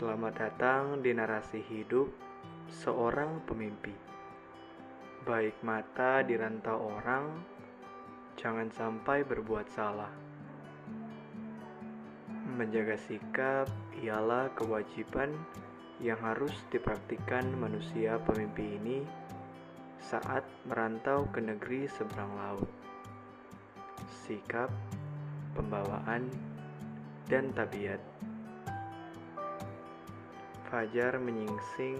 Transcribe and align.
Selamat 0.00 0.32
datang 0.32 1.04
di 1.04 1.12
narasi 1.12 1.60
hidup 1.60 2.08
seorang 2.72 3.44
pemimpi. 3.44 3.92
Baik 5.28 5.60
mata 5.60 6.24
di 6.24 6.40
rantau 6.40 6.88
orang, 6.96 7.28
jangan 8.32 8.72
sampai 8.72 9.20
berbuat 9.28 9.68
salah. 9.68 10.08
Menjaga 12.56 12.96
sikap 12.96 13.68
ialah 14.00 14.48
kewajiban 14.56 15.36
yang 16.00 16.16
harus 16.24 16.56
dipraktikkan 16.72 17.44
manusia 17.60 18.16
pemimpi 18.24 18.80
ini 18.80 19.04
saat 20.00 20.48
merantau 20.64 21.28
ke 21.28 21.44
negeri 21.44 21.84
seberang 21.92 22.32
laut. 22.40 22.72
Sikap, 24.08 24.72
pembawaan, 25.52 26.24
dan 27.28 27.52
tabiat. 27.52 28.00
Fajar 30.70 31.18
menyingsing, 31.18 31.98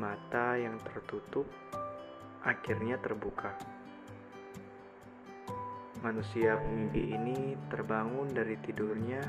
mata 0.00 0.56
yang 0.56 0.80
tertutup 0.80 1.44
akhirnya 2.40 2.96
terbuka. 2.96 3.52
Manusia 6.00 6.56
pemimpi 6.56 7.12
ini 7.12 7.60
terbangun 7.68 8.24
dari 8.32 8.56
tidurnya 8.64 9.20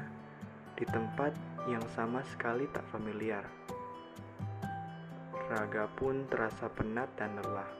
di 0.72 0.88
tempat 0.88 1.36
yang 1.68 1.84
sama 1.92 2.24
sekali 2.32 2.64
tak 2.72 2.88
familiar. 2.96 3.44
Raga 5.52 5.92
pun 5.92 6.32
terasa 6.32 6.72
penat 6.72 7.12
dan 7.20 7.36
lelah. 7.44 7.72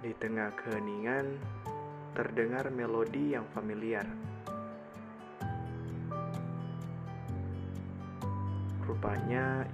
Di 0.00 0.16
tengah 0.16 0.48
keheningan, 0.64 1.36
terdengar 2.16 2.72
melodi 2.72 3.36
yang 3.36 3.44
familiar. 3.52 4.33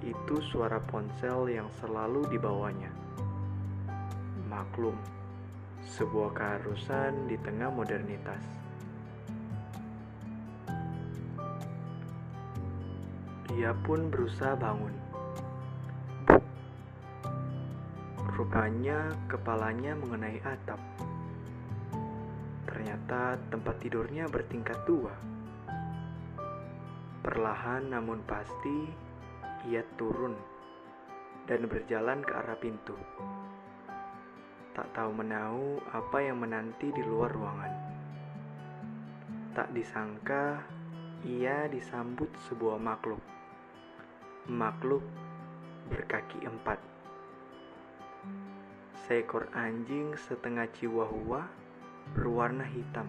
Itu 0.01 0.39
suara 0.47 0.79
ponsel 0.79 1.51
yang 1.51 1.67
selalu 1.83 2.23
dibawanya. 2.31 2.87
Maklum, 4.47 4.95
sebuah 5.83 6.31
keharusan 6.31 7.27
di 7.27 7.35
tengah 7.39 7.67
modernitas. 7.67 8.39
Ia 13.55 13.75
pun 13.83 14.07
berusaha 14.07 14.55
bangun. 14.55 14.95
Rupanya 18.31 19.11
kepalanya 19.27 19.99
mengenai 19.99 20.39
atap. 20.47 20.79
Ternyata 22.71 23.35
tempat 23.51 23.75
tidurnya 23.83 24.31
bertingkat 24.31 24.79
dua. 24.87 25.11
Perlahan 27.21 27.91
namun 27.91 28.23
pasti, 28.23 29.10
turun 30.01 30.33
dan 31.45 31.69
berjalan 31.69 32.25
ke 32.25 32.33
arah 32.33 32.57
pintu. 32.57 32.97
Tak 34.73 34.89
tahu 34.97 35.13
menahu 35.13 35.77
apa 35.93 36.17
yang 36.25 36.41
menanti 36.41 36.89
di 36.89 37.05
luar 37.05 37.29
ruangan. 37.29 37.73
Tak 39.53 39.69
disangka, 39.77 40.65
ia 41.21 41.69
disambut 41.69 42.33
sebuah 42.49 42.81
makhluk. 42.81 43.21
Makhluk 44.49 45.05
berkaki 45.93 46.49
empat. 46.49 46.81
Seekor 49.05 49.53
anjing 49.53 50.17
setengah 50.17 50.65
chihuahua 50.73 51.45
berwarna 52.17 52.65
hitam 52.65 53.05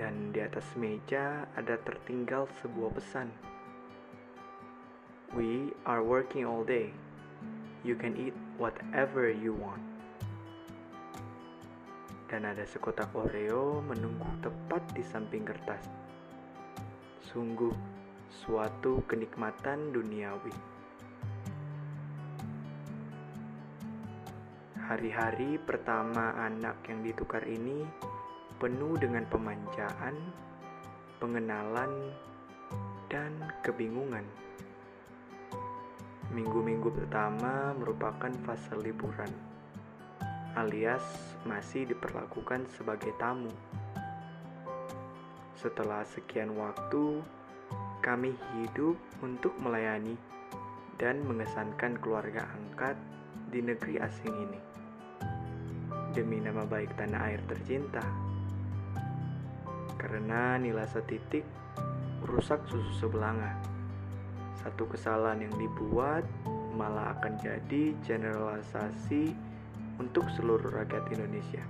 dan 0.00 0.32
di 0.32 0.40
atas 0.40 0.64
meja 0.80 1.44
ada 1.52 1.76
tertinggal 1.76 2.48
sebuah 2.64 2.96
pesan. 2.96 3.49
We 5.30 5.70
are 5.86 6.02
working 6.02 6.42
all 6.42 6.66
day. 6.66 6.90
You 7.86 7.94
can 7.94 8.18
eat 8.18 8.34
whatever 8.58 9.30
you 9.30 9.54
want. 9.54 9.78
Dan 12.26 12.50
ada 12.50 12.66
sekotak 12.66 13.14
Oreo 13.14 13.78
menunggu 13.78 14.26
tepat 14.42 14.82
di 14.90 15.06
samping 15.06 15.46
kertas. 15.46 15.86
Sungguh 17.22 17.70
suatu 18.26 19.06
kenikmatan 19.06 19.94
duniawi. 19.94 20.50
Hari-hari 24.82 25.62
pertama 25.62 26.34
anak 26.42 26.82
yang 26.90 27.06
ditukar 27.06 27.46
ini 27.46 27.86
penuh 28.58 28.98
dengan 28.98 29.22
pemanjaan, 29.30 30.18
pengenalan, 31.22 32.10
dan 33.06 33.30
kebingungan. 33.62 34.49
Minggu-minggu 36.30 36.94
pertama 36.94 37.74
merupakan 37.74 38.30
fase 38.46 38.78
liburan, 38.78 39.26
alias 40.54 41.02
masih 41.42 41.90
diperlakukan 41.90 42.70
sebagai 42.70 43.10
tamu. 43.18 43.50
Setelah 45.58 46.06
sekian 46.06 46.54
waktu, 46.54 47.18
kami 47.98 48.38
hidup 48.54 48.94
untuk 49.26 49.58
melayani 49.58 50.14
dan 51.02 51.18
mengesankan 51.26 51.98
keluarga 51.98 52.46
angkat 52.46 52.94
di 53.50 53.66
negeri 53.66 53.98
asing 53.98 54.30
ini. 54.30 54.60
Demi 56.14 56.38
nama 56.38 56.62
baik 56.62 56.94
tanah 56.94 57.26
air 57.26 57.42
tercinta 57.50 58.06
karena 59.98 60.62
nilai 60.62 60.86
setitik 60.86 61.42
rusak 62.22 62.62
susu 62.70 63.02
sebelanga. 63.02 63.79
Satu 64.60 64.84
kesalahan 64.88 65.44
yang 65.48 65.54
dibuat 65.56 66.24
malah 66.76 67.16
akan 67.18 67.36
jadi 67.40 67.96
generalisasi 68.04 69.32
untuk 69.96 70.28
seluruh 70.36 70.68
rakyat 70.72 71.04
Indonesia. 71.12 71.64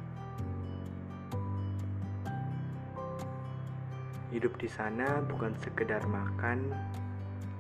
Hidup 4.31 4.55
di 4.62 4.71
sana 4.71 5.23
bukan 5.27 5.55
sekedar 5.59 6.06
makan, 6.06 6.71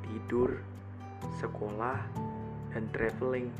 tidur, 0.06 0.62
sekolah, 1.42 1.98
dan 2.70 2.86
traveling. 2.94 3.50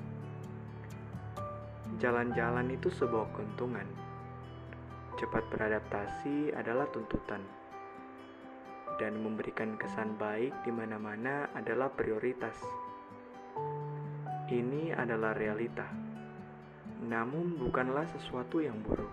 Jalan-jalan 1.98 2.70
itu 2.70 2.86
sebuah 2.86 3.34
keuntungan 3.34 3.86
Cepat 5.20 5.52
beradaptasi 5.52 6.56
adalah 6.56 6.88
tuntutan, 6.88 7.44
dan 9.00 9.16
memberikan 9.16 9.80
kesan 9.80 10.20
baik 10.20 10.52
di 10.60 10.68
mana-mana 10.68 11.48
adalah 11.56 11.88
prioritas. 11.88 12.52
Ini 14.52 14.92
adalah 14.92 15.32
realita, 15.32 15.88
namun 17.00 17.56
bukanlah 17.56 18.04
sesuatu 18.12 18.60
yang 18.60 18.76
buruk. 18.84 19.08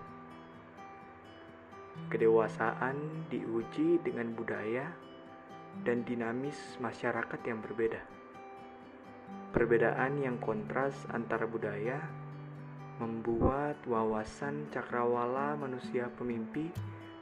Kedewasaan 2.12 3.32
diuji 3.32 4.04
dengan 4.04 4.36
budaya 4.36 4.92
dan 5.88 6.04
dinamis 6.04 6.76
masyarakat 6.84 7.40
yang 7.48 7.64
berbeda. 7.64 8.04
Perbedaan 9.56 10.20
yang 10.20 10.36
kontras 10.44 10.94
antara 11.16 11.48
budaya 11.48 12.04
membuat 13.00 13.80
wawasan 13.88 14.68
cakrawala 14.74 15.56
manusia 15.56 16.12
pemimpi 16.18 16.68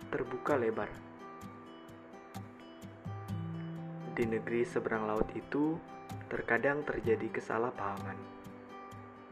terbuka 0.10 0.58
lebar. 0.58 1.05
Di 4.16 4.24
negeri 4.24 4.64
seberang 4.64 5.12
laut 5.12 5.28
itu, 5.36 5.76
terkadang 6.32 6.88
terjadi 6.88 7.36
kesalahpahaman, 7.36 8.16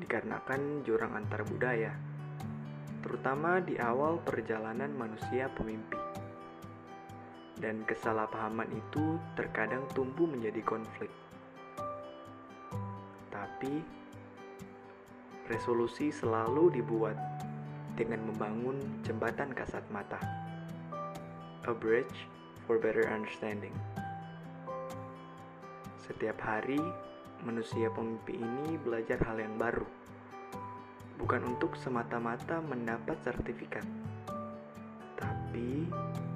dikarenakan 0.04 0.84
jurang 0.84 1.16
antar 1.16 1.48
budaya, 1.48 1.96
terutama 3.00 3.64
di 3.64 3.80
awal 3.80 4.20
perjalanan 4.28 4.92
manusia 4.92 5.48
pemimpi. 5.56 5.96
Dan 7.64 7.88
kesalahpahaman 7.88 8.68
itu 8.76 9.16
terkadang 9.40 9.88
tumbuh 9.96 10.28
menjadi 10.28 10.60
konflik. 10.68 11.16
Tapi, 13.32 13.80
resolusi 15.48 16.12
selalu 16.12 16.76
dibuat 16.76 17.16
dengan 17.96 18.20
membangun 18.28 18.84
jembatan 19.08 19.56
kasat 19.56 19.88
mata. 19.96 20.20
A 21.64 21.72
bridge 21.72 22.28
for 22.68 22.76
better 22.76 23.08
understanding. 23.08 23.72
Setiap 26.04 26.36
hari, 26.44 26.84
manusia 27.48 27.88
pemimpi 27.88 28.36
ini 28.36 28.76
belajar 28.76 29.24
hal 29.24 29.40
yang 29.40 29.56
baru. 29.56 29.88
Bukan 31.16 31.56
untuk 31.56 31.80
semata-mata 31.80 32.60
mendapat 32.60 33.16
sertifikat, 33.24 33.88
tapi 35.16 35.88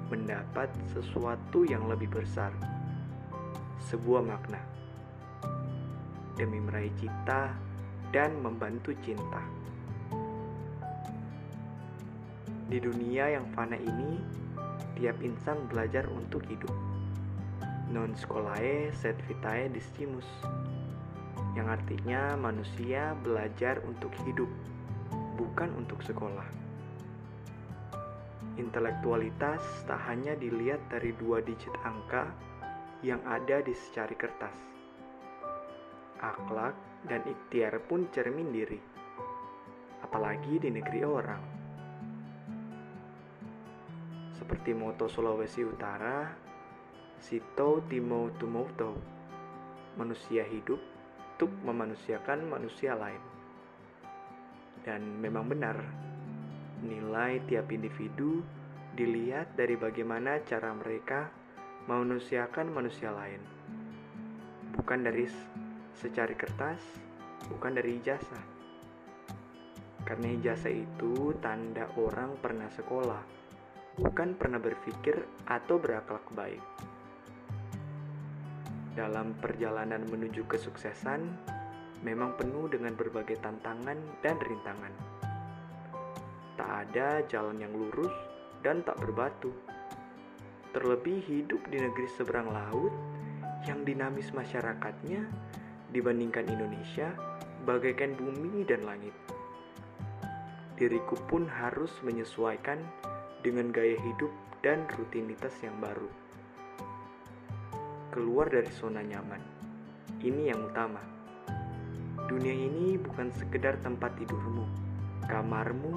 mendapat 0.08 0.72
sesuatu 0.96 1.68
yang 1.68 1.84
lebih 1.84 2.08
besar. 2.08 2.48
Sebuah 3.92 4.24
makna. 4.24 4.56
Demi 6.40 6.64
meraih 6.64 6.94
cita 6.96 7.52
dan 8.08 8.40
membantu 8.40 8.96
cinta. 9.04 9.44
Di 12.72 12.80
dunia 12.80 13.36
yang 13.36 13.44
fana 13.52 13.76
ini, 13.76 14.16
tiap 14.96 15.20
insan 15.20 15.60
belajar 15.68 16.08
untuk 16.08 16.40
hidup. 16.48 16.87
Non 17.88 18.12
scolae 18.16 18.92
sed 18.92 19.16
vitae 19.24 19.72
distimus 19.72 20.28
yang 21.56 21.72
artinya 21.72 22.36
manusia 22.36 23.16
belajar 23.24 23.80
untuk 23.88 24.12
hidup 24.28 24.48
bukan 25.40 25.72
untuk 25.74 26.04
sekolah. 26.04 26.46
Intelektualitas 28.58 29.62
tak 29.86 30.02
hanya 30.10 30.34
dilihat 30.34 30.82
dari 30.90 31.14
dua 31.16 31.40
digit 31.40 31.72
angka 31.86 32.26
yang 33.00 33.22
ada 33.24 33.62
di 33.62 33.72
secari 33.72 34.18
kertas. 34.18 34.54
Akhlak 36.18 36.74
dan 37.06 37.22
ikhtiar 37.24 37.78
pun 37.86 38.10
cermin 38.10 38.50
diri 38.50 38.98
apalagi 40.08 40.56
di 40.56 40.72
negeri 40.72 41.00
orang. 41.04 41.44
Seperti 44.32 44.72
moto 44.72 45.04
Sulawesi 45.04 45.60
Utara, 45.60 46.47
Sito 47.18 47.82
Timo 47.90 48.30
Tumoto, 48.38 48.94
manusia 49.98 50.46
hidup 50.46 50.78
untuk 51.34 51.50
memanusiakan 51.66 52.46
manusia 52.46 52.94
lain. 52.94 53.18
Dan 54.86 55.18
memang 55.18 55.50
benar, 55.50 55.74
nilai 56.78 57.42
tiap 57.50 57.74
individu 57.74 58.46
dilihat 58.94 59.58
dari 59.58 59.74
bagaimana 59.74 60.38
cara 60.46 60.70
mereka 60.70 61.26
memanusiakan 61.90 62.70
manusia 62.70 63.10
lain. 63.10 63.42
Bukan 64.78 65.02
dari 65.02 65.26
secari 65.98 66.38
kertas, 66.38 66.78
bukan 67.50 67.82
dari 67.82 67.98
ijazah. 67.98 68.46
Karena 70.06 70.38
ijazah 70.38 70.70
itu 70.70 71.34
tanda 71.42 71.90
orang 71.98 72.38
pernah 72.38 72.70
sekolah, 72.70 73.22
bukan 73.98 74.38
pernah 74.38 74.62
berpikir 74.62 75.18
atau 75.50 75.82
berakhlak 75.82 76.22
baik. 76.38 76.87
Dalam 78.98 79.38
perjalanan 79.38 80.02
menuju 80.10 80.50
kesuksesan, 80.50 81.22
memang 82.02 82.34
penuh 82.34 82.66
dengan 82.66 82.98
berbagai 82.98 83.38
tantangan 83.38 83.94
dan 84.26 84.34
rintangan. 84.42 84.90
Tak 86.58 86.70
ada 86.90 87.22
jalan 87.30 87.62
yang 87.62 87.70
lurus 87.70 88.10
dan 88.66 88.82
tak 88.82 88.98
berbatu. 88.98 89.54
Terlebih 90.74 91.22
hidup 91.30 91.62
di 91.70 91.78
negeri 91.78 92.10
seberang 92.18 92.50
laut 92.50 92.90
yang 93.70 93.86
dinamis 93.86 94.34
masyarakatnya 94.34 95.30
dibandingkan 95.94 96.50
Indonesia 96.50 97.14
bagaikan 97.70 98.18
bumi 98.18 98.66
dan 98.66 98.82
langit. 98.82 99.14
Diriku 100.74 101.14
pun 101.30 101.46
harus 101.46 101.94
menyesuaikan 102.02 102.82
dengan 103.46 103.70
gaya 103.70 103.94
hidup 103.94 104.34
dan 104.66 104.90
rutinitas 104.98 105.54
yang 105.62 105.78
baru. 105.78 106.27
Keluar 108.18 108.50
dari 108.50 108.66
zona 108.74 108.98
nyaman. 108.98 109.38
Ini 110.18 110.50
yang 110.50 110.66
utama. 110.66 110.98
Dunia 112.26 112.50
ini 112.50 112.98
bukan 112.98 113.30
sekedar 113.30 113.78
tempat 113.78 114.10
tidurmu, 114.18 114.66
kamarmu, 115.30 115.94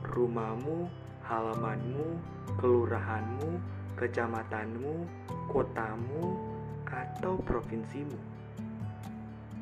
rumahmu, 0.00 0.88
halamanmu, 1.28 2.16
kelurahanmu, 2.56 3.60
kecamatanmu, 4.00 5.04
kotamu, 5.52 6.40
atau 6.88 7.36
provinsimu. 7.44 8.16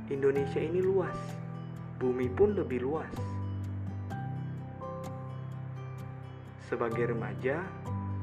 Indonesia 0.06 0.62
ini 0.62 0.78
luas, 0.78 1.18
bumi 1.98 2.30
pun 2.30 2.54
lebih 2.54 2.86
luas 2.86 3.10
Sebagai 6.70 7.10
remaja, 7.10 7.66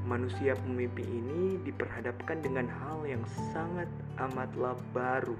manusia 0.04 0.52
pemimpi 0.60 1.04
ini 1.08 1.56
diperhadapkan 1.64 2.44
dengan 2.44 2.68
hal 2.68 3.08
yang 3.08 3.24
sangat 3.56 3.88
amatlah 4.20 4.76
baru. 4.92 5.40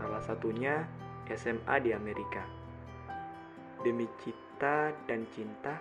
Salah 0.00 0.24
satunya 0.24 0.88
SMA 1.28 1.76
di 1.84 1.92
Amerika. 1.92 2.40
Demi 3.84 4.08
cita 4.24 4.96
dan 5.04 5.28
cinta, 5.36 5.76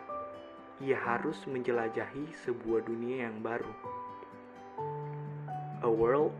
ia 0.84 1.00
harus 1.00 1.40
menjelajahi 1.48 2.36
sebuah 2.44 2.84
dunia 2.84 3.31
yang 3.31 3.40
baru. 3.40 3.72
A 5.84 5.92
world 5.92 6.36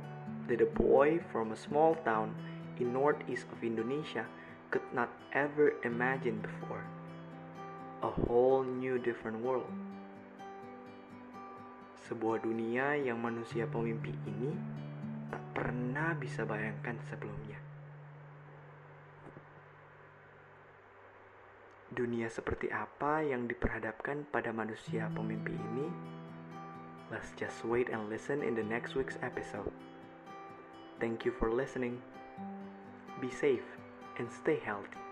that 0.52 0.60
a 0.60 0.68
boy 0.68 1.24
from 1.32 1.56
a 1.56 1.60
small 1.60 1.96
town 2.04 2.36
in 2.76 2.92
northeast 2.92 3.48
of 3.56 3.64
Indonesia 3.64 4.28
could 4.68 4.84
not 4.92 5.08
ever 5.32 5.80
imagine 5.88 6.44
before 6.44 6.84
a 8.04 8.12
whole 8.28 8.68
new 8.68 9.00
different 9.00 9.40
world. 9.40 9.72
Sebuah 12.04 12.44
dunia 12.44 13.00
yang 13.00 13.24
manusia 13.24 13.64
pemimpi 13.64 14.12
ini 14.28 14.52
tak 15.32 15.40
pernah 15.56 16.12
bisa 16.12 16.44
bayangkan 16.44 17.00
sebelumnya. 17.08 17.56
Dunia 21.96 22.28
seperti 22.28 22.68
apa 22.76 23.24
yang 23.24 23.48
diperhadapkan 23.48 24.28
pada 24.28 24.52
manusia 24.52 25.08
pemimpi 25.16 25.56
ini? 25.56 25.88
Let's 27.08 27.32
just 27.40 27.64
wait 27.64 27.88
and 27.88 28.12
listen 28.12 28.44
in 28.44 28.52
the 28.52 28.66
next 28.68 29.00
week's 29.00 29.16
episode. 29.24 29.72
Thank 31.00 31.24
you 31.24 31.32
for 31.32 31.48
listening. 31.48 32.04
Be 33.24 33.32
safe 33.32 33.64
and 34.20 34.28
stay 34.28 34.60
healthy. 34.60 35.03